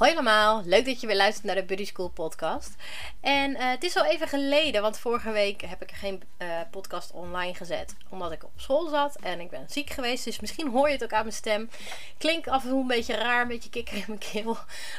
[0.00, 2.74] Hoi allemaal, leuk dat je weer luistert naar de Buddy School podcast.
[3.20, 7.10] En uh, het is al even geleden, want vorige week heb ik geen uh, podcast
[7.12, 7.94] online gezet.
[8.08, 10.24] Omdat ik op school zat en ik ben ziek geweest.
[10.24, 11.70] Dus misschien hoor je het ook aan mijn stem.
[12.18, 14.56] Klinkt af en toe een beetje raar, een beetje kikker in mijn keel.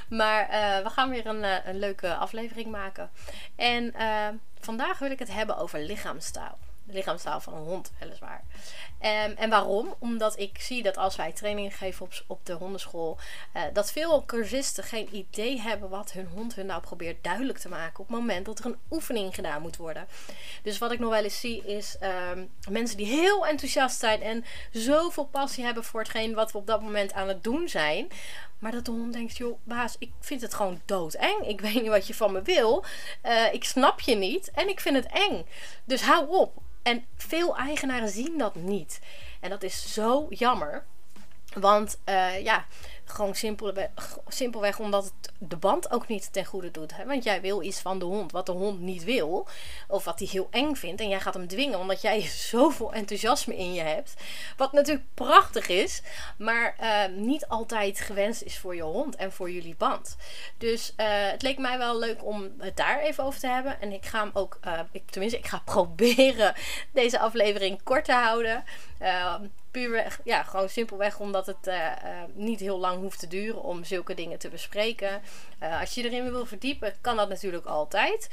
[0.10, 3.10] Maar uh, we gaan weer een, een, leuke aflevering maken.
[3.56, 3.94] En
[4.60, 8.44] vandaag wil ik het hebben over lichaamstaal lichaamstaal van een hond, weliswaar.
[9.02, 9.96] Um, en waarom?
[10.00, 13.18] Omdat ik zie dat als wij trainingen geven op, op de hondenschool,
[13.56, 17.70] uh, dat veel cursisten geen idee hebben wat hun hond hun nou probeert duidelijk te
[17.70, 20.08] maken op het moment dat er een oefening gedaan moet worden.
[20.64, 21.98] Dus wat ik nog wel eens zie is
[22.32, 26.68] um, mensen die heel enthousiast zijn en zoveel passie hebben voor hetgeen wat we op
[26.68, 28.08] dat moment aan het doen zijn.
[28.60, 31.48] Maar dat de hond denkt, joh, baas, ik vind het gewoon doodeng.
[31.48, 32.84] Ik weet niet wat je van me wil.
[33.24, 35.46] Uh, ik snap je niet en ik vind het eng.
[35.84, 36.62] Dus hou op.
[36.82, 39.00] En veel eigenaren zien dat niet.
[39.40, 40.84] En dat is zo jammer.
[41.54, 42.66] Want uh, ja,
[43.12, 43.90] gewoon simpelweg,
[44.28, 46.96] simpelweg omdat het de band ook niet ten goede doet.
[46.96, 47.06] Hè?
[47.06, 49.48] Want jij wil iets van de hond wat de hond niet wil.
[49.88, 51.02] Of wat hij heel eng vindt.
[51.02, 54.14] En jij gaat hem dwingen omdat jij zoveel enthousiasme in je hebt.
[54.58, 56.02] Wat natuurlijk prachtig is.
[56.38, 60.18] Maar uh, niet altijd gewenst is voor je hond en voor jullie band.
[60.58, 63.82] Dus uh, het leek mij wel leuk om het daar even over te hebben.
[63.82, 66.54] En ik ga hem ook, uh, ik, tenminste ik ga proberen
[66.94, 68.64] deze aflevering kort te houden.
[69.72, 71.92] Puurweg, ja, gewoon simpelweg omdat het uh, uh,
[72.34, 75.22] niet heel lang hoeft te duren om zulke dingen te bespreken.
[75.64, 78.30] Uh, als je erin wil verdiepen, kan dat natuurlijk altijd.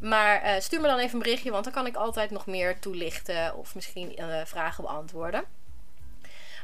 [0.00, 3.56] Maar stuur me dan even een berichtje, want dan kan ik altijd nog meer toelichten
[3.56, 5.44] of misschien vragen beantwoorden.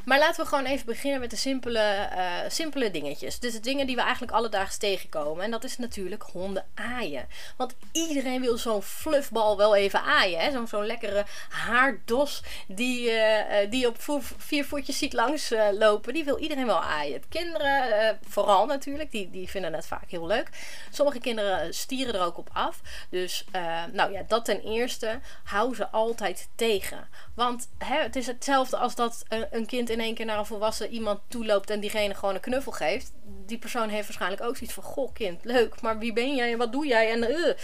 [0.05, 3.39] Maar laten we gewoon even beginnen met de simpele, uh, simpele dingetjes.
[3.39, 5.45] Dus de dingen die we eigenlijk alledaags tegenkomen.
[5.45, 7.29] En dat is natuurlijk honden aaien.
[7.57, 10.53] Want iedereen wil zo'n fluffbal wel even aaien.
[10.53, 13.97] Zo'n zo'n lekkere haardos die, uh, die op
[14.37, 16.15] vier voetjes ziet langs uh, lopen.
[16.15, 17.23] Die wil iedereen wel aaien.
[17.29, 19.11] Kinderen vooral natuurlijk.
[19.11, 20.49] Die, die vinden het vaak heel leuk.
[20.91, 22.81] Sommige kinderen stieren er ook op af.
[23.11, 23.45] Dus
[23.93, 25.21] nou ja, dat ten eerste.
[25.45, 27.09] Hou ze altijd tegen.
[27.35, 30.91] Want hè, het is hetzelfde als dat een kind in één keer naar een volwassen
[30.91, 33.13] iemand toeloopt en diegene gewoon een knuffel geeft.
[33.47, 36.59] Die persoon heeft waarschijnlijk ook zoiets van: Goh, kind, leuk, maar wie ben jij en
[36.59, 37.11] wat doe jij?
[37.11, 37.55] En uh.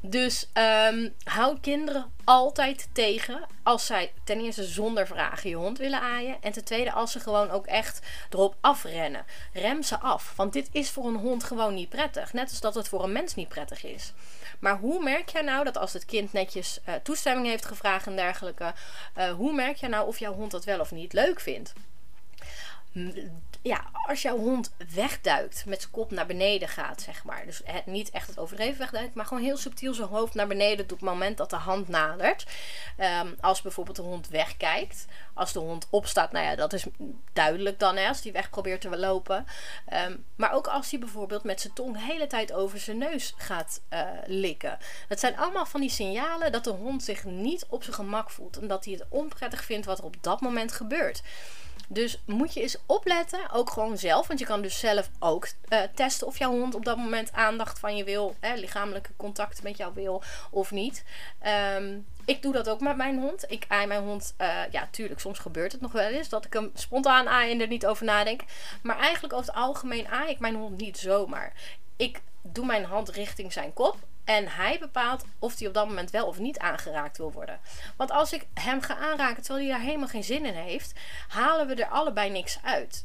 [0.00, 0.48] Dus
[0.88, 6.36] um, houd kinderen altijd tegen als zij ten eerste zonder vragen je hond willen aaien.
[6.40, 9.24] En ten tweede als ze gewoon ook echt erop afrennen.
[9.52, 10.32] Rem ze af.
[10.36, 12.32] Want dit is voor een hond gewoon niet prettig.
[12.32, 14.12] Net als dat het voor een mens niet prettig is.
[14.58, 18.16] Maar hoe merk jij nou dat als het kind netjes uh, toestemming heeft gevraagd en
[18.16, 18.74] dergelijke.
[19.18, 21.72] Uh, hoe merk jij nou of jouw hond dat wel of niet leuk vindt?
[23.66, 27.46] Ja, als jouw hond wegduikt, met zijn kop naar beneden gaat, zeg maar.
[27.46, 30.76] Dus het, niet echt het overdreven wegduikt, maar gewoon heel subtiel zijn hoofd naar beneden
[30.76, 32.46] doet op het moment dat de hand nadert.
[33.22, 35.06] Um, als bijvoorbeeld de hond wegkijkt.
[35.34, 36.84] Als de hond opstaat, nou ja, dat is
[37.32, 39.46] duidelijk dan, hè, als die weg probeert te lopen.
[40.06, 43.34] Um, maar ook als hij bijvoorbeeld met zijn tong de hele tijd over zijn neus
[43.36, 44.78] gaat uh, likken.
[45.08, 48.58] Dat zijn allemaal van die signalen dat de hond zich niet op zijn gemak voelt.
[48.58, 51.22] En dat hij het onprettig vindt wat er op dat moment gebeurt.
[51.88, 54.26] Dus moet je eens opletten, ook gewoon zelf.
[54.26, 57.78] Want je kan dus zelf ook uh, testen of jouw hond op dat moment aandacht
[57.78, 61.04] van je wil, hè, lichamelijke contact met jou wil of niet.
[61.76, 63.44] Um, ik doe dat ook met mijn hond.
[63.48, 64.34] Ik aai mijn hond.
[64.38, 67.60] Uh, ja, tuurlijk, soms gebeurt het nog wel eens dat ik hem spontaan aai en
[67.60, 68.40] er niet over nadenk.
[68.82, 71.52] Maar eigenlijk over het algemeen aai ik mijn hond niet zomaar.
[71.96, 73.96] Ik doe mijn hand richting zijn kop.
[74.26, 77.60] En hij bepaalt of hij op dat moment wel of niet aangeraakt wil worden.
[77.96, 80.92] Want als ik hem ga aanraken terwijl hij daar helemaal geen zin in heeft,
[81.28, 83.02] halen we er allebei niks uit.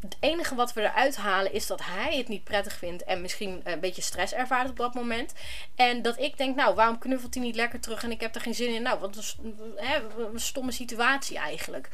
[0.00, 3.60] Het enige wat we eruit halen is dat hij het niet prettig vindt en misschien
[3.64, 5.32] een beetje stress ervaart op dat moment.
[5.74, 8.40] En dat ik denk, nou, waarom knuffelt hij niet lekker terug en ik heb er
[8.40, 8.82] geen zin in?
[8.82, 9.98] Nou, wat een, hè,
[10.32, 11.88] een stomme situatie eigenlijk.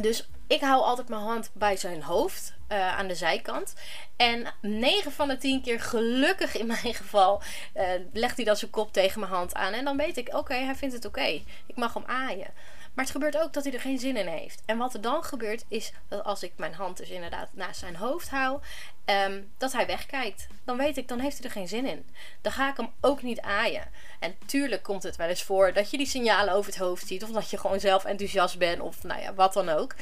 [0.00, 2.56] Dus ik hou altijd mijn hand bij zijn hoofd.
[2.72, 3.74] Uh, aan de zijkant.
[4.16, 7.42] En 9 van de 10 keer, gelukkig in mijn geval,
[7.76, 9.72] uh, legt hij dan zijn kop tegen mijn hand aan.
[9.72, 11.42] En dan weet ik, oké, hij vindt het oké.
[11.66, 12.50] Ik mag hem aaien.
[12.98, 14.62] Maar het gebeurt ook dat hij er geen zin in heeft.
[14.66, 17.96] En wat er dan gebeurt is dat als ik mijn hand dus inderdaad naast zijn
[17.96, 18.60] hoofd hou,
[19.04, 20.46] um, dat hij wegkijkt.
[20.64, 22.06] Dan weet ik, dan heeft hij er geen zin in.
[22.40, 23.90] Dan ga ik hem ook niet aaien.
[24.18, 27.22] En tuurlijk komt het wel eens voor dat je die signalen over het hoofd ziet.
[27.22, 28.80] Of dat je gewoon zelf enthousiast bent.
[28.80, 29.94] Of nou ja, wat dan ook.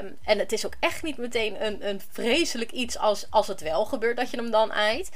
[0.00, 3.60] Um, en het is ook echt niet meteen een, een vreselijk iets als, als het
[3.60, 5.10] wel gebeurt dat je hem dan aait.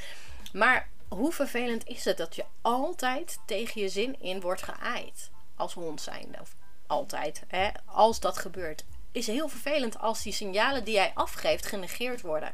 [0.52, 5.30] Maar hoe vervelend is het dat je altijd tegen je zin in wordt geaaid?
[5.56, 6.38] Als hond zijnde.
[6.40, 6.54] Of
[6.92, 7.42] altijd.
[7.48, 8.84] Hè, als dat gebeurt.
[9.12, 12.52] Is heel vervelend als die signalen die jij afgeeft genegeerd worden.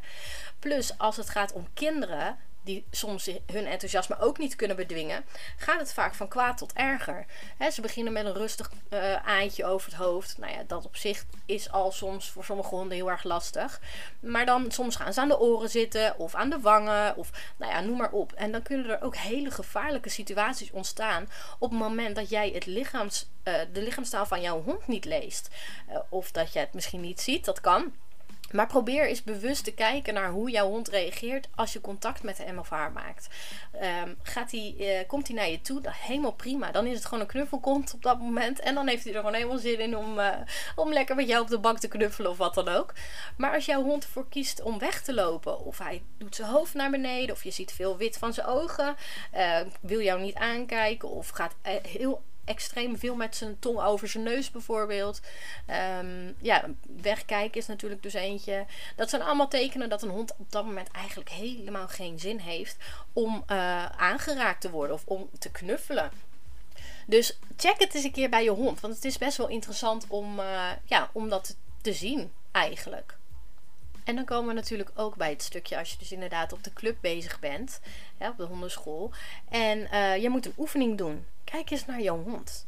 [0.58, 2.38] Plus als het gaat om kinderen
[2.68, 5.24] die soms hun enthousiasme ook niet kunnen bedwingen,
[5.56, 7.26] gaat het vaak van kwaad tot erger.
[7.72, 10.38] ze beginnen met een rustig uh, aantje over het hoofd.
[10.38, 13.80] Nou ja, dat op zich is al soms voor sommige honden heel erg lastig.
[14.20, 17.72] Maar dan soms gaan ze aan de oren zitten of aan de wangen of nou
[17.72, 18.32] ja, noem maar op.
[18.32, 21.28] En dan kunnen er ook hele gevaarlijke situaties ontstaan
[21.58, 22.84] op het moment dat jij het uh,
[23.72, 25.48] de lichaamstaal van jouw hond niet leest.
[25.90, 27.92] Uh, of dat je het misschien niet ziet, dat kan.
[28.52, 32.38] Maar probeer eens bewust te kijken naar hoe jouw hond reageert als je contact met
[32.38, 33.28] hem of haar maakt.
[34.04, 35.80] Um, gaat hij, uh, komt hij naar je toe?
[35.84, 36.70] Helemaal prima.
[36.70, 38.60] Dan is het gewoon een knuffelkont op dat moment.
[38.60, 40.28] En dan heeft hij er gewoon helemaal zin in om, uh,
[40.76, 42.94] om lekker met jou op de bank te knuffelen of wat dan ook.
[43.36, 46.74] Maar als jouw hond ervoor kiest om weg te lopen, of hij doet zijn hoofd
[46.74, 48.96] naar beneden, of je ziet veel wit van zijn ogen,
[49.34, 54.24] uh, wil jou niet aankijken, of gaat heel extreem veel met zijn tong over zijn
[54.24, 55.20] neus bijvoorbeeld.
[56.00, 56.64] Um, ja,
[57.00, 58.66] wegkijken is natuurlijk dus eentje.
[58.96, 62.76] Dat zijn allemaal tekenen dat een hond op dat moment eigenlijk helemaal geen zin heeft
[63.12, 66.10] om uh, aangeraakt te worden of om te knuffelen.
[67.06, 68.80] Dus check het eens een keer bij je hond.
[68.80, 73.17] Want het is best wel interessant om, uh, ja, om dat te zien eigenlijk.
[74.08, 76.72] En dan komen we natuurlijk ook bij het stukje als je dus inderdaad op de
[76.72, 77.80] club bezig bent,
[78.18, 79.10] op de hondenschool.
[79.48, 81.26] En uh, je moet een oefening doen.
[81.44, 82.66] Kijk eens naar jouw hond.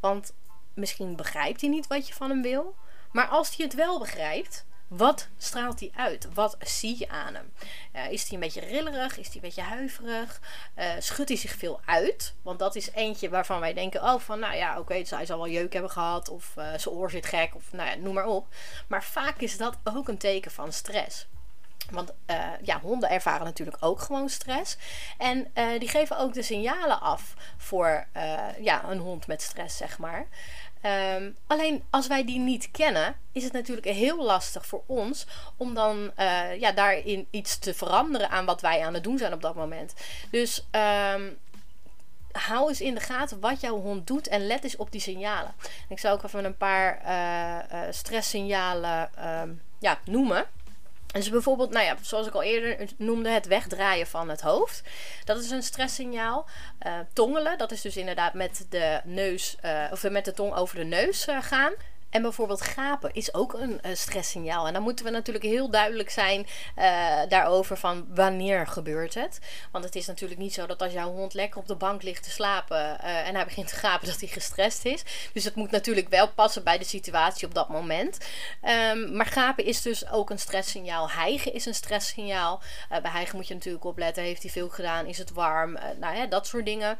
[0.00, 0.32] Want
[0.74, 2.74] misschien begrijpt hij niet wat je van hem wil.
[3.12, 6.28] Maar als hij het wel begrijpt, wat straalt hij uit?
[6.34, 7.52] Wat zie je aan hem?
[8.12, 9.18] Is hij een beetje rillerig?
[9.18, 10.40] Is hij een beetje huiverig?
[10.78, 12.34] Uh, schudt hij zich veel uit?
[12.42, 15.36] Want dat is eentje waarvan wij denken: oh, van nou ja, oké, okay, hij zal
[15.36, 16.28] wel jeuk hebben gehad.
[16.28, 17.54] Of uh, zijn oor zit gek.
[17.54, 18.46] Of nou ja, noem maar op.
[18.88, 21.26] Maar vaak is dat ook een teken van stress.
[21.90, 24.76] Want uh, ja, honden ervaren natuurlijk ook gewoon stress.
[25.18, 29.76] En uh, die geven ook de signalen af voor uh, ja, een hond met stress,
[29.76, 30.26] zeg maar.
[31.16, 35.26] Um, alleen als wij die niet kennen, is het natuurlijk heel lastig voor ons
[35.56, 36.12] om dan
[36.58, 39.94] ja, daarin iets te veranderen aan wat wij aan het doen zijn op dat moment.
[40.30, 40.66] Dus
[41.14, 41.38] um,
[42.32, 45.54] hou eens in de gaten wat jouw hond doet en let eens op die signalen.
[45.88, 47.00] ik zal ook even een paar
[47.90, 50.46] stresssignalen um, ja, noemen.
[51.12, 54.82] Dus bijvoorbeeld, nou ja, zoals ik al eerder noemde, het wegdraaien van het hoofd.
[55.24, 56.46] Dat is een stresssignaal.
[56.86, 60.76] Uh, tongelen, dat is dus inderdaad met de neus, uh, of met de tong over
[60.76, 61.72] de neus uh, gaan.
[62.10, 64.66] En bijvoorbeeld gapen is ook een uh, stresssignaal.
[64.66, 66.46] En dan moeten we natuurlijk heel duidelijk zijn
[66.78, 66.84] uh,
[67.28, 69.38] daarover van wanneer gebeurt het.
[69.70, 72.22] Want het is natuurlijk niet zo dat als jouw hond lekker op de bank ligt
[72.22, 75.02] te slapen uh, en hij begint te gapen dat hij gestrest is.
[75.32, 78.18] Dus het moet natuurlijk wel passen bij de situatie op dat moment.
[78.92, 81.10] Um, maar gapen is dus ook een stresssignaal.
[81.10, 82.60] Hijgen is een stresssignaal.
[82.88, 84.22] bij hijgen moet je natuurlijk opletten.
[84.22, 85.06] Heeft hij veel gedaan?
[85.06, 85.78] Is het warm?
[86.00, 86.98] nou ja, dat soort dingen.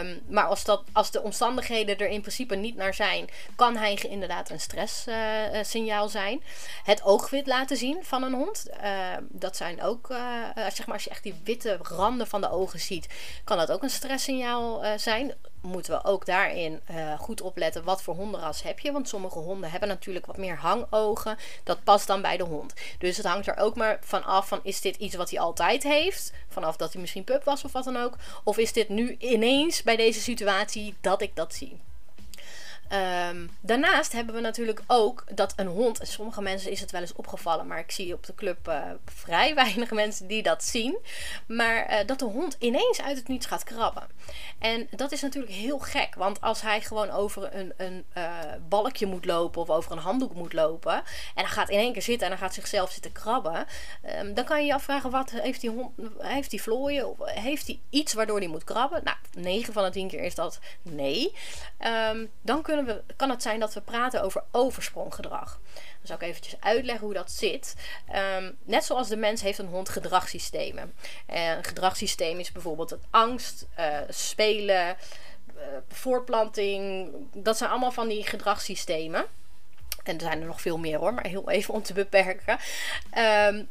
[0.00, 4.08] Um, maar als, dat, als de omstandigheden er in principe niet naar zijn, kan hijgen
[4.08, 6.42] inderdaad een stresssignaal zijn.
[6.84, 8.64] Het oogwit laten zien van een hond.
[8.82, 10.18] Uh, dat zijn ook, uh,
[10.54, 13.06] zeg maar, als je echt die witte randen van de ogen ziet,
[13.44, 15.34] kan dat ook een stresssignaal zijn.
[15.60, 16.80] Moeten we ook daarin
[17.18, 18.92] goed opletten wat voor hondenras heb je.
[18.92, 21.38] Want sommige honden hebben natuurlijk wat meer hangogen.
[21.64, 22.74] Dat past dan bij de hond.
[22.98, 25.82] Dus het hangt er ook maar van af van is dit iets wat hij altijd
[25.82, 26.32] heeft.
[26.48, 28.16] Vanaf dat hij misschien pup was of wat dan ook.
[28.44, 31.80] Of is dit nu ineens bij deze situatie dat ik dat zie.
[32.92, 37.00] Um, daarnaast hebben we natuurlijk ook dat een hond, en sommige mensen is het wel
[37.00, 40.98] eens opgevallen, maar ik zie op de club uh, vrij weinig mensen die dat zien,
[41.46, 44.06] maar uh, dat de hond ineens uit het niets gaat krabben.
[44.58, 48.30] En dat is natuurlijk heel gek, want als hij gewoon over een, een uh,
[48.68, 50.94] balkje moet lopen of over een handdoek moet lopen,
[51.34, 53.66] en hij gaat in één keer zitten en hij gaat zichzelf zitten krabben,
[54.20, 57.66] um, dan kan je je afvragen: wat heeft die hond, heeft die vlooien, of heeft
[57.66, 59.00] hij iets waardoor hij moet krabben?
[59.04, 61.32] Nou, 9 van de 10 keer is dat nee.
[62.12, 65.60] Um, dan kunnen we, kan het zijn dat we praten over overspronggedrag.
[65.74, 67.74] Dan zal ik eventjes uitleggen hoe dat zit.
[68.38, 70.94] Um, net zoals de mens heeft een hond gedragssystemen.
[71.26, 74.96] En een gedragssysteem is bijvoorbeeld het angst, uh, spelen,
[75.56, 77.10] uh, voortplanting.
[77.32, 79.24] Dat zijn allemaal van die gedragssystemen.
[80.04, 82.58] En er zijn er nog veel meer hoor, maar heel even om te beperken.
[83.18, 83.68] Um,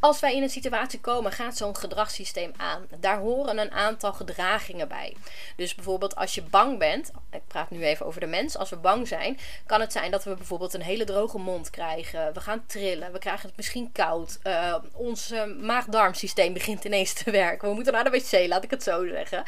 [0.00, 2.86] als wij in een situatie komen, gaat zo'n gedragssysteem aan.
[2.98, 5.16] Daar horen een aantal gedragingen bij.
[5.56, 8.76] Dus bijvoorbeeld als je bang bent, ik praat nu even over de mens, als we
[8.76, 12.32] bang zijn, kan het zijn dat we bijvoorbeeld een hele droge mond krijgen.
[12.32, 14.38] We gaan trillen, we krijgen het misschien koud.
[14.44, 17.68] Uh, ons uh, maag-darmsysteem begint ineens te werken.
[17.68, 19.42] We moeten naar de wc, laat ik het zo zeggen.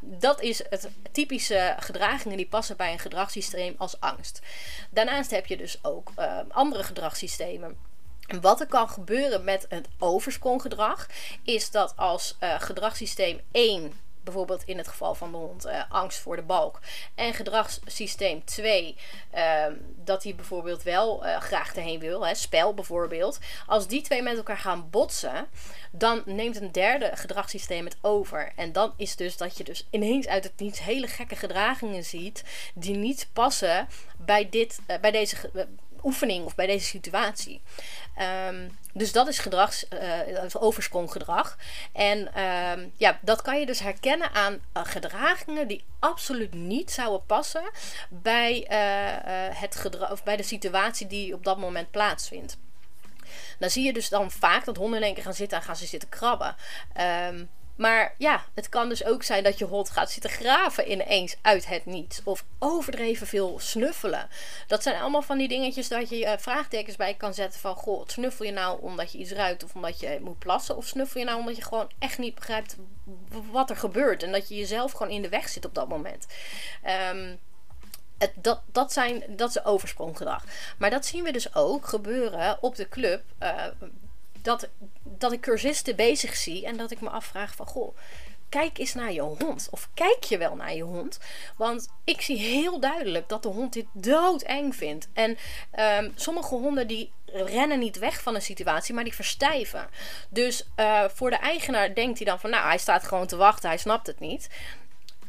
[0.00, 4.40] Dat is het typische gedragingen die passen bij een gedragssysteem als angst.
[4.90, 7.90] Daarnaast heb je dus ook uh, andere gedragssystemen
[8.40, 11.06] wat er kan gebeuren met het overspronggedrag
[11.42, 13.92] is dat als uh, gedragssysteem 1
[14.24, 16.80] bijvoorbeeld in het geval van de hond uh, angst voor de balk.
[17.14, 18.96] En gedragssysteem 2,
[19.30, 23.38] ehm, dat hij bijvoorbeeld wel uh, graag erheen wil, hè, spel bijvoorbeeld.
[23.66, 25.46] Als die twee met elkaar gaan botsen,
[25.90, 28.52] dan neemt een derde gedragssysteem het over.
[28.56, 32.44] En dan is dus dat je dus ineens uit het niets hele gekke gedragingen ziet
[32.74, 35.36] die niet passen bij, dit, bij deze
[36.02, 37.62] oefening of bij deze situatie.
[38.48, 41.58] Um, dus dat is gedrags, uh, overspronggedrag.
[41.92, 47.26] En um, ja, dat kan je dus herkennen aan uh, gedragingen die absoluut niet zouden
[47.26, 47.70] passen
[48.08, 52.56] bij, uh, het gedrag, of bij de situatie die op dat moment plaatsvindt.
[53.58, 55.76] Dan zie je dus dan vaak dat honden in één keer gaan zitten en gaan
[55.76, 56.56] ze zitten krabben.
[57.28, 61.36] Um, maar ja, het kan dus ook zijn dat je hond gaat zitten graven ineens
[61.42, 62.20] uit het niets.
[62.24, 64.28] Of overdreven veel snuffelen.
[64.66, 67.74] Dat zijn allemaal van die dingetjes dat je uh, vraagtekens bij kan zetten van...
[67.74, 70.76] Goh, snuffel je nou omdat je iets ruikt of omdat je moet plassen?
[70.76, 72.76] Of snuffel je nou omdat je gewoon echt niet begrijpt
[73.50, 74.22] wat er gebeurt?
[74.22, 76.26] En dat je jezelf gewoon in de weg zit op dat moment.
[77.12, 77.38] Um,
[78.18, 80.44] het, dat, dat, zijn, dat is overspronggedrag.
[80.78, 83.22] Maar dat zien we dus ook gebeuren op de club.
[83.42, 83.64] Uh,
[84.42, 84.68] dat,
[85.02, 87.96] dat ik cursisten bezig zie en dat ik me afvraag van goh,
[88.48, 89.68] kijk eens naar je hond.
[89.70, 91.18] Of kijk je wel naar je hond?
[91.56, 95.08] Want ik zie heel duidelijk dat de hond dit doodeng vindt.
[95.12, 95.38] En
[95.98, 99.88] um, sommige honden die rennen niet weg van een situatie, maar die verstijven.
[100.28, 103.68] Dus uh, voor de eigenaar denkt hij dan van nou, hij staat gewoon te wachten,
[103.68, 104.48] hij snapt het niet.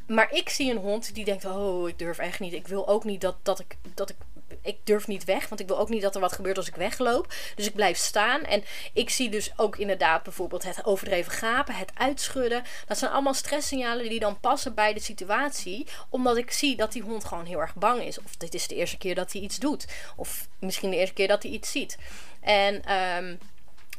[0.08, 2.54] Maar ik zie een hond die denkt: Oh, ik durf echt niet.
[2.54, 4.16] Ik wil ook niet dat, dat, ik, dat ik
[4.64, 6.76] ik durf niet weg, want ik wil ook niet dat er wat gebeurt als ik
[6.76, 7.34] wegloop.
[7.56, 8.44] Dus ik blijf staan.
[8.44, 12.64] En ik zie dus ook inderdaad bijvoorbeeld het overdreven gapen, het uitschudden.
[12.88, 15.88] Dat zijn allemaal stresssignalen die dan passen bij de situatie.
[16.10, 18.20] Omdat ik zie dat die hond gewoon heel erg bang is.
[18.20, 19.88] Of dit is de eerste keer dat hij iets doet.
[20.16, 21.98] Of misschien de eerste keer dat hij iets ziet.
[22.42, 23.40] En um,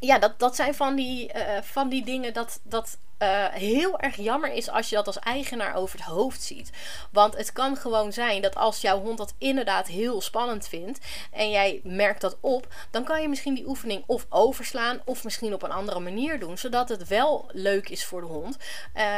[0.01, 4.17] ja, dat, dat zijn van die, uh, van die dingen dat, dat uh, heel erg
[4.17, 6.71] jammer is als je dat als eigenaar over het hoofd ziet.
[7.13, 10.99] Want het kan gewoon zijn dat als jouw hond dat inderdaad heel spannend vindt
[11.33, 15.55] en jij merkt dat op, dan kan je misschien die oefening of overslaan of misschien
[15.55, 18.57] op een andere manier doen, zodat het wel leuk is voor de hond.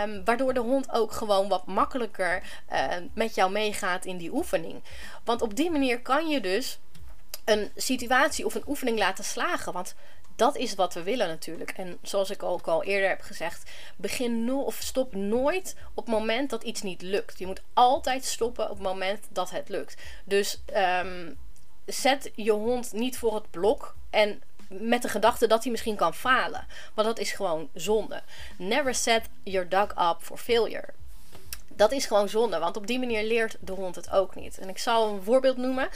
[0.05, 2.85] Um, waardoor de hond ook gewoon wat makkelijker uh,
[3.15, 4.83] met jou meegaat in die oefening.
[5.25, 6.79] Want op die manier kan je dus
[7.47, 9.73] een situatie of een oefening laten slagen.
[9.73, 9.95] Want
[10.37, 11.71] dat is wat we willen natuurlijk.
[11.71, 16.15] En zoals ik ook al eerder heb gezegd, begin no of stop nooit op het
[16.15, 17.39] moment dat iets niet lukt.
[17.39, 20.03] Je moet altijd stoppen op het moment dat het lukt.
[20.25, 21.39] Dus um,
[21.87, 26.15] zet je hond niet voor het blok en met de gedachte dat hij misschien kan
[26.15, 26.67] falen.
[26.95, 28.23] Want dat is gewoon zonde.
[28.59, 30.89] Never set your dog up for failure
[31.77, 34.59] dat is gewoon zonde, want op die manier leert de hond het ook niet.
[34.59, 35.89] En ik zal een voorbeeld noemen.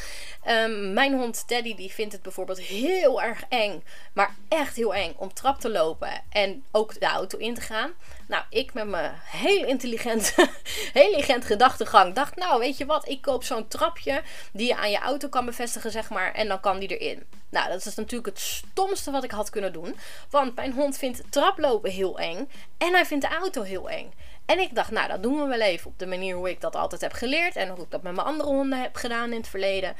[0.48, 5.14] Um, mijn hond Teddy die vindt het bijvoorbeeld heel erg eng, maar echt heel eng
[5.16, 7.90] om trap te lopen en ook de auto in te gaan.
[8.28, 10.34] Nou, ik met mijn heel intelligent,
[10.92, 14.22] heel intelligent gedachtegang dacht, nou weet je wat, ik koop zo'n trapje
[14.52, 17.26] die je aan je auto kan bevestigen, zeg maar, en dan kan die erin.
[17.50, 19.96] Nou, dat is natuurlijk het stomste wat ik had kunnen doen,
[20.30, 24.12] want mijn hond vindt traplopen heel eng en hij vindt de auto heel eng.
[24.50, 26.76] En ik dacht, nou, dat doen we wel even op de manier hoe ik dat
[26.76, 27.56] altijd heb geleerd.
[27.56, 29.94] En hoe ik dat met mijn andere honden heb gedaan in het verleden.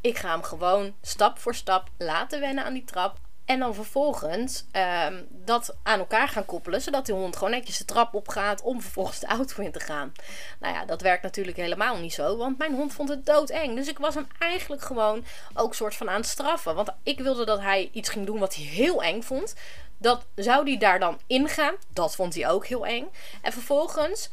[0.00, 3.16] Ik ga hem gewoon stap voor stap laten wennen aan die trap.
[3.44, 4.64] En dan vervolgens
[5.06, 6.80] um, dat aan elkaar gaan koppelen.
[6.80, 10.12] Zodat die hond gewoon netjes de trap opgaat om vervolgens de auto in te gaan.
[10.60, 12.36] Nou ja, dat werkt natuurlijk helemaal niet zo.
[12.36, 13.76] Want mijn hond vond het doodeng.
[13.76, 15.24] Dus ik was hem eigenlijk gewoon
[15.54, 16.74] ook soort van aan het straffen.
[16.74, 19.54] Want ik wilde dat hij iets ging doen wat hij heel eng vond.
[19.98, 21.74] Dat zou hij daar dan ingaan.
[21.92, 23.08] Dat vond hij ook heel eng.
[23.42, 24.30] En vervolgens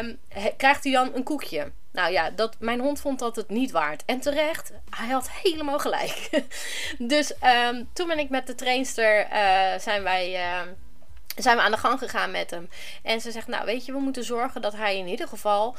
[0.00, 0.18] um,
[0.56, 1.72] krijgt hij dan een koekje.
[1.92, 4.04] Nou ja, dat, mijn hond vond dat het niet waard.
[4.04, 6.42] En terecht, hij had helemaal gelijk.
[6.98, 7.32] dus
[7.66, 10.34] um, toen ben ik met de trainster, uh, zijn wij...
[10.34, 10.60] Uh,
[11.36, 12.68] zijn we aan de gang gegaan met hem.
[13.02, 15.76] En ze zegt, nou weet je, we moeten zorgen dat hij in ieder geval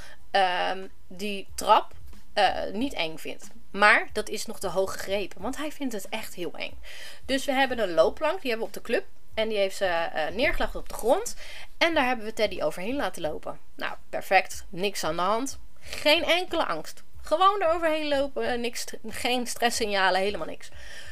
[1.08, 1.94] die trap
[2.36, 3.48] uh, niet eng vindt.
[3.72, 6.78] Maar dat is nog te hoog gegrepen, want hij vindt het echt heel eng.
[7.26, 9.06] Dus we hebben een loopplank, die hebben we op de club.
[9.34, 11.36] En die heeft ze uh, neergelegd op de grond.
[11.78, 13.60] En daar hebben we Teddy overheen laten lopen.
[13.76, 14.66] Nou, perfect.
[14.70, 15.60] Niks aan de hand.
[15.80, 17.04] Geen enkele angst.
[17.22, 18.62] Gewoon eroverheen lopen.
[18.62, 20.70] Niks, geen stresssignalen, helemaal niks.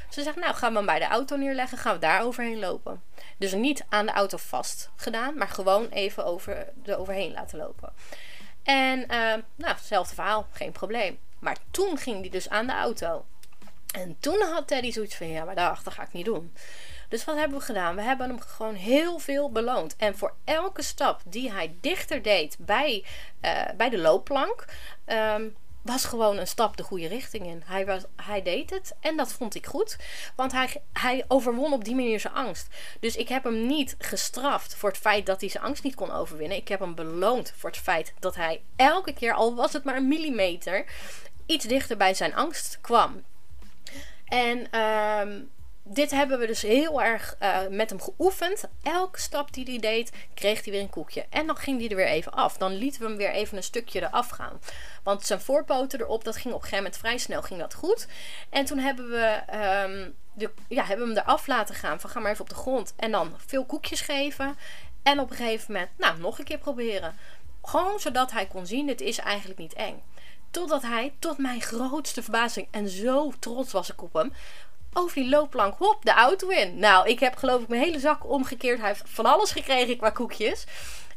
[0.10, 1.78] Ze zegt, nou gaan we hem bij de auto neerleggen.
[1.78, 3.04] Gaan we daar overheen lopen.
[3.38, 5.38] Dus niet aan de auto vast gedaan.
[5.38, 7.94] Maar gewoon even over de overheen laten lopen.
[8.64, 9.08] En uh,
[9.56, 10.48] nou, hetzelfde verhaal.
[10.52, 11.20] Geen probleem.
[11.40, 13.26] Maar toen ging die dus aan de auto.
[13.94, 16.54] En toen had Teddy zoiets van, ja, maar dat ga ik niet doen.
[17.10, 17.96] Dus wat hebben we gedaan?
[17.96, 19.96] We hebben hem gewoon heel veel beloond.
[19.96, 23.06] En voor elke stap die hij dichter deed bij,
[23.42, 24.66] uh, bij de loopplank,
[25.06, 27.62] um, was gewoon een stap de goede richting in.
[27.66, 29.98] Hij, was, hij deed het en dat vond ik goed.
[30.36, 32.68] Want hij, hij overwon op die manier zijn angst.
[33.00, 36.12] Dus ik heb hem niet gestraft voor het feit dat hij zijn angst niet kon
[36.12, 36.58] overwinnen.
[36.58, 39.96] Ik heb hem beloond voor het feit dat hij elke keer, al was het maar
[39.96, 40.86] een millimeter,
[41.50, 43.24] iets dichter bij zijn angst kwam.
[44.26, 45.42] En ehm,
[45.84, 48.64] dit hebben we dus heel erg uh, met hem geoefend.
[48.84, 51.26] Elke stap die hij deed, kreeg hij weer een koekje.
[51.30, 52.58] En dan ging hij er weer even af.
[52.58, 54.62] Dan lieten we hem weer even een stukje eraf gaan.
[55.04, 58.08] Want zijn voorpoten erop, dat ging op een gegeven moment vrij snel ging dat goed.
[58.50, 59.42] En toen hebben we,
[59.86, 62.00] um, de, ja, hebben hem eraf laten gaan.
[62.00, 62.94] Van ga maar even op de grond.
[62.96, 64.58] En dan veel koekjes geven.
[65.04, 67.16] En op een gegeven moment, nou, nog een keer proberen.
[67.62, 70.02] Gewoon zodat hij kon zien, dit is eigenlijk niet eng.
[70.52, 74.34] Totdat hij, tot mijn grootste verbazing, en zo trots was ik op hem,
[74.94, 76.80] over die loopplank, hop, de auto in.
[76.80, 78.80] Nou, ik heb geloof ik mijn hele zak omgekeerd.
[78.80, 80.66] Hij heeft van alles gekregen qua koekjes.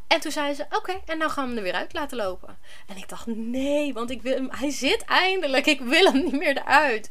[0.07, 2.59] En toen zei ze: Oké, en nou gaan we hem er weer uit laten lopen.
[2.87, 5.67] En ik dacht: Nee, want ik wil hem, hij zit eindelijk.
[5.67, 7.11] Ik wil hem niet meer eruit.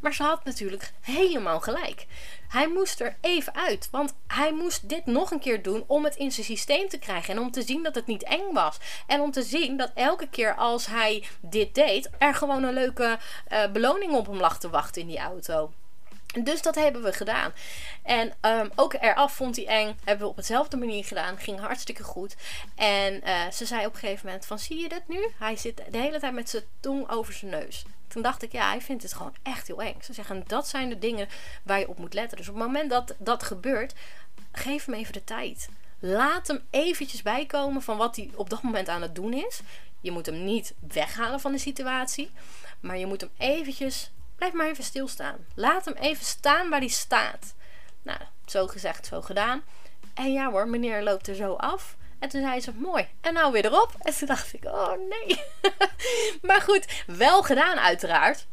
[0.00, 2.06] Maar ze had natuurlijk helemaal gelijk.
[2.48, 3.88] Hij moest er even uit.
[3.90, 7.34] Want hij moest dit nog een keer doen om het in zijn systeem te krijgen.
[7.34, 8.78] En om te zien dat het niet eng was.
[9.06, 13.18] En om te zien dat elke keer als hij dit deed, er gewoon een leuke
[13.48, 15.72] uh, beloning op hem lag te wachten in die auto.
[16.44, 17.52] Dus dat hebben we gedaan.
[18.02, 19.96] En um, ook eraf vond hij eng.
[20.04, 21.38] Hebben we op hetzelfde manier gedaan.
[21.38, 22.36] Ging hartstikke goed.
[22.74, 24.58] En uh, ze zei op een gegeven moment van...
[24.58, 25.28] Zie je dat nu?
[25.38, 27.84] Hij zit de hele tijd met zijn tong over zijn neus.
[28.08, 29.96] Toen dacht ik, ja, hij vindt het gewoon echt heel eng.
[30.02, 31.28] Ze zeggen, dat zijn de dingen
[31.62, 32.36] waar je op moet letten.
[32.36, 33.94] Dus op het moment dat dat gebeurt...
[34.52, 35.68] Geef hem even de tijd.
[35.98, 39.60] Laat hem eventjes bijkomen van wat hij op dat moment aan het doen is.
[40.00, 42.30] Je moet hem niet weghalen van de situatie.
[42.80, 45.46] Maar je moet hem eventjes Blijf maar even stilstaan.
[45.54, 47.54] Laat hem even staan waar hij staat.
[48.02, 49.62] Nou, zo gezegd, zo gedaan.
[50.14, 51.96] En ja hoor, meneer loopt er zo af.
[52.18, 53.08] En toen zei ze, mooi.
[53.20, 53.94] En nou weer erop.
[54.00, 55.40] En toen dacht ik, oh nee.
[56.48, 58.46] maar goed, wel gedaan uiteraard.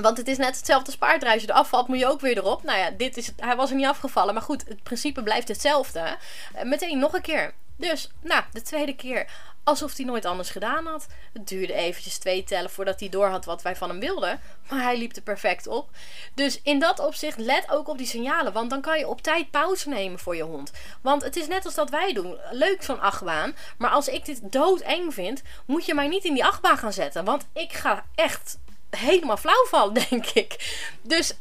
[0.00, 0.96] Want het is net hetzelfde
[1.32, 2.62] als je eraf valt, moet je ook weer erop.
[2.62, 4.34] Nou ja, dit is, hij was er niet afgevallen.
[4.34, 6.16] Maar goed, het principe blijft hetzelfde.
[6.62, 7.54] Meteen nog een keer.
[7.80, 9.26] Dus, nou, de tweede keer
[9.64, 11.06] alsof hij nooit anders gedaan had.
[11.32, 14.40] Het duurde eventjes twee tellen voordat hij door had wat wij van hem wilden.
[14.68, 15.88] Maar hij liep er perfect op.
[16.34, 18.52] Dus in dat opzicht, let ook op die signalen.
[18.52, 20.70] Want dan kan je op tijd pauze nemen voor je hond.
[21.00, 22.38] Want het is net als dat wij doen.
[22.50, 23.54] Leuk zo'n achtbaan.
[23.78, 27.24] Maar als ik dit doodeng vind, moet je mij niet in die achtbaan gaan zetten.
[27.24, 28.58] Want ik ga echt
[28.90, 30.78] helemaal flauw vallen, denk ik.
[31.02, 31.34] Dus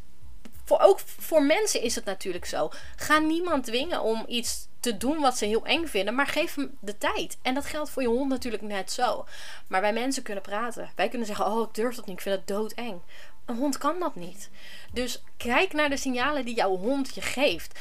[0.66, 2.72] voor, ook voor mensen is het natuurlijk zo.
[2.96, 6.78] Ga niemand dwingen om iets te doen wat ze heel eng vinden, maar geef hem
[6.80, 7.38] de tijd.
[7.42, 9.26] En dat geldt voor je hond natuurlijk net zo.
[9.68, 10.90] Maar wij mensen kunnen praten.
[10.96, 13.02] Wij kunnen zeggen: Oh, ik durf dat niet, ik vind het doodeng.
[13.46, 14.50] Een hond kan dat niet.
[14.94, 17.80] Dus kijk naar de signalen die jouw hond je geeft.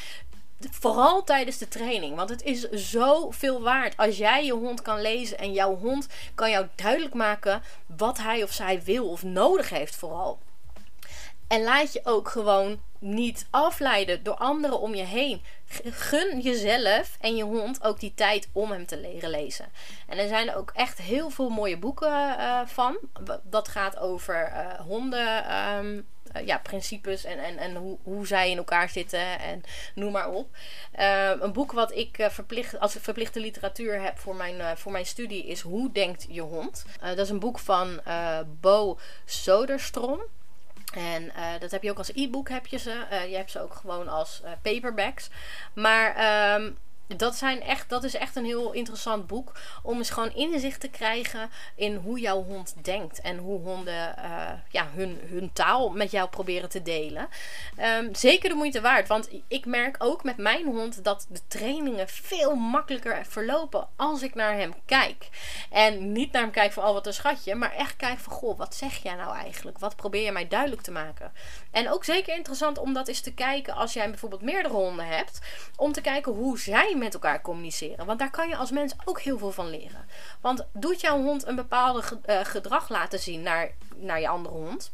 [0.70, 2.16] Vooral tijdens de training.
[2.16, 6.50] Want het is zoveel waard als jij je hond kan lezen en jouw hond kan
[6.50, 10.38] jou duidelijk maken wat hij of zij wil of nodig heeft, vooral.
[11.48, 15.42] En laat je ook gewoon niet afleiden door anderen om je heen.
[15.84, 19.66] Gun jezelf en je hond ook die tijd om hem te leren lezen.
[20.06, 22.98] En er zijn ook echt heel veel mooie boeken uh, van.
[23.42, 25.56] Dat gaat over uh, honden.
[25.76, 26.06] Um,
[26.36, 29.62] uh, ja, principes en, en, en hoe, hoe zij in elkaar zitten en
[29.94, 30.56] noem maar op.
[31.40, 35.60] een boek wat ik verplicht, als verplichte literatuur heb voor mijn, voor mijn studie is
[35.60, 36.84] Hoe denkt je hond?
[37.00, 38.00] dat is een boek van
[38.60, 40.20] Bo Soderstrom.
[40.92, 43.06] En uh, dat heb je ook als e-book heb je ze.
[43.12, 45.30] Uh, je hebt ze ook gewoon als uh, paperbacks.
[45.74, 46.06] Maar
[46.60, 46.78] um,
[47.16, 49.52] dat, zijn echt, dat is echt een heel interessant boek.
[49.82, 53.20] Om eens gewoon inzicht te krijgen in hoe jouw hond denkt.
[53.20, 57.28] En hoe honden uh, ja, hun, hun taal met jou proberen te delen.
[57.80, 59.08] Um, zeker de moeite waard.
[59.08, 64.34] Want ik merk ook met mijn hond dat de trainingen veel makkelijker verlopen als ik
[64.34, 65.28] naar hem kijk.
[65.70, 67.54] En niet naar hem kijk van, oh wat een schatje.
[67.54, 69.78] Maar echt kijk van, goh, wat zeg jij nou eigenlijk?
[69.78, 71.32] Wat probeer je mij duidelijk te maken?
[71.70, 75.40] En ook zeker interessant om dat eens te kijken als jij bijvoorbeeld meerdere honden hebt.
[75.76, 78.06] Om te kijken hoe zij met elkaar communiceren.
[78.06, 80.06] Want daar kan je als mens ook heel veel van leren.
[80.40, 84.92] Want doet jouw hond een bepaalde uh, gedrag laten zien naar, naar je andere hond.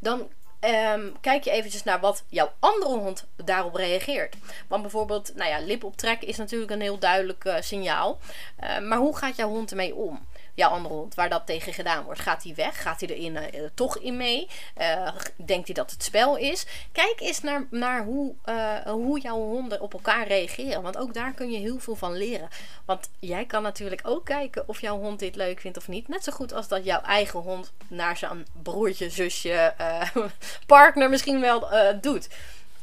[0.00, 0.28] Dan
[0.60, 4.36] Um, kijk je eventjes naar wat jouw andere hond daarop reageert.
[4.68, 8.18] Want bijvoorbeeld, nou ja, lip optrekken is natuurlijk een heel duidelijk uh, signaal.
[8.64, 10.26] Uh, maar hoe gaat jouw hond ermee om?
[10.58, 12.20] Jouw andere hond, waar dat tegen gedaan wordt.
[12.20, 12.82] Gaat hij weg?
[12.82, 14.48] Gaat hij er in, uh, toch in mee?
[14.78, 16.66] Uh, denkt hij dat het spel is?
[16.92, 20.82] Kijk eens naar, naar hoe, uh, hoe jouw honden op elkaar reageren.
[20.82, 22.48] Want ook daar kun je heel veel van leren.
[22.84, 26.08] Want jij kan natuurlijk ook kijken of jouw hond dit leuk vindt of niet.
[26.08, 29.74] Net zo goed als dat jouw eigen hond naar zijn broertje, zusje,
[30.66, 31.68] partner misschien wel
[32.00, 32.28] doet.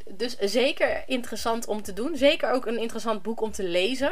[0.09, 2.17] Dus zeker interessant om te doen.
[2.17, 4.11] Zeker ook een interessant boek om te lezen.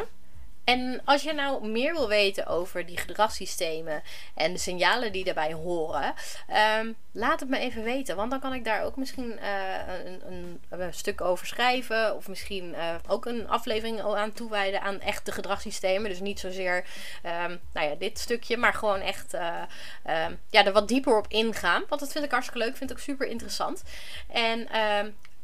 [0.64, 4.02] En als je nou meer wil weten over die gedragssystemen
[4.34, 6.14] en de signalen die daarbij horen,
[6.48, 8.16] ehm, laat het me even weten.
[8.16, 12.16] Want dan kan ik daar ook misschien uh, een, een, stuk over schrijven.
[12.16, 16.10] Of misschien uh, ook een aflevering aan toewijden aan echte gedragssystemen.
[16.10, 16.84] Dus niet zozeer
[17.46, 19.62] um, nou ja, dit stukje, maar gewoon echt uh,
[20.26, 21.84] um, ja, er wat dieper op ingaan.
[21.88, 23.82] Want dat vind ik hartstikke leuk, vind ik ook super interessant.
[24.28, 24.68] En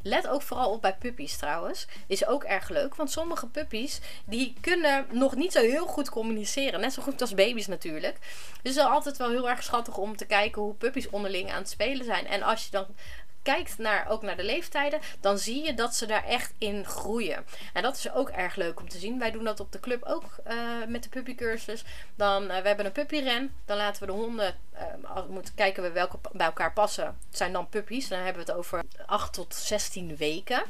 [0.03, 1.87] Let ook vooral op bij puppies trouwens.
[2.07, 2.95] Is ook erg leuk.
[2.95, 6.81] Want sommige puppies die kunnen nog niet zo heel goed communiceren.
[6.81, 8.19] Net zo goed als baby's natuurlijk.
[8.63, 11.59] Dus het is altijd wel heel erg schattig om te kijken hoe puppies onderling aan
[11.59, 12.27] het spelen zijn.
[12.27, 12.87] En als je dan
[13.43, 17.45] kijkt naar, ook naar de leeftijden, dan zie je dat ze daar echt in groeien.
[17.73, 19.19] En dat is ook erg leuk om te zien.
[19.19, 20.55] Wij doen dat op de club ook uh,
[20.89, 21.85] met de puppycursus.
[22.15, 23.55] Dan, uh, we hebben een puppyren.
[23.65, 24.57] Dan laten we de honden,
[25.05, 27.05] uh, moeten kijken we welke bij elkaar passen.
[27.05, 28.09] Het zijn dan puppies.
[28.09, 30.63] Dan hebben we het over 8 tot 16 weken.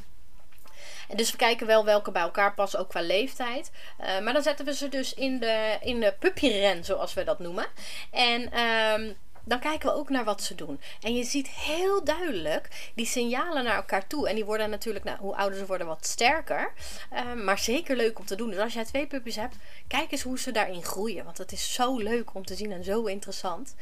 [1.08, 3.70] En dus we kijken wel welke bij elkaar passen, ook qua leeftijd.
[3.98, 7.66] Maar dan zetten we ze dus in de, in de puppyren, zoals we dat noemen.
[8.10, 9.16] En um,
[9.50, 10.80] dan kijken we ook naar wat ze doen.
[11.00, 14.28] En je ziet heel duidelijk die signalen naar elkaar toe.
[14.28, 16.72] En die worden natuurlijk, nou, hoe ouder ze worden, wat sterker.
[17.12, 18.50] Uh, maar zeker leuk om te doen.
[18.50, 21.24] Dus als jij twee puppies hebt, kijk eens hoe ze daarin groeien.
[21.24, 23.74] Want het is zo leuk om te zien en zo interessant.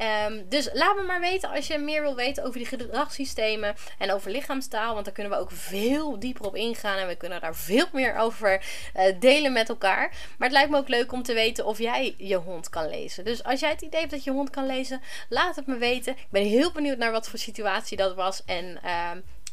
[0.00, 4.12] Um, dus laat me maar weten als je meer wil weten over die gedragssystemen en
[4.12, 4.92] over lichaamstaal.
[4.92, 6.98] Want daar kunnen we ook veel dieper op ingaan.
[6.98, 8.62] En we kunnen daar veel meer over
[8.96, 10.08] uh, delen met elkaar.
[10.08, 13.24] Maar het lijkt me ook leuk om te weten of jij je hond kan lezen.
[13.24, 16.12] Dus als jij het idee hebt dat je hond kan lezen, laat het me weten.
[16.12, 18.44] Ik ben heel benieuwd naar wat voor situatie dat was.
[18.44, 19.10] En uh,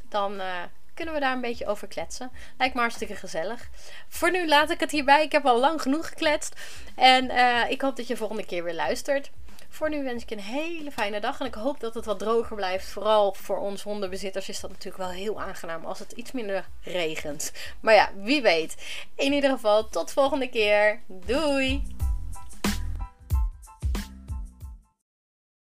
[0.10, 0.34] dan.
[0.34, 2.32] Uh, kunnen we daar een beetje over kletsen.
[2.58, 3.70] Lijkt me hartstikke gezellig.
[4.08, 5.24] Voor nu laat ik het hierbij.
[5.24, 6.56] Ik heb al lang genoeg gekletst.
[6.96, 9.30] En uh, ik hoop dat je volgende keer weer luistert.
[9.76, 11.40] Voor nu wens ik een hele fijne dag.
[11.40, 12.88] En ik hoop dat het wat droger blijft.
[12.88, 17.52] Vooral voor ons hondenbezitters is dat natuurlijk wel heel aangenaam als het iets minder regent.
[17.80, 18.76] Maar ja, wie weet.
[19.16, 21.02] In ieder geval, tot volgende keer.
[21.08, 21.84] Doei!